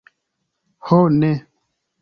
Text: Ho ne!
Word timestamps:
Ho 0.87 0.97
ne! 1.19 1.31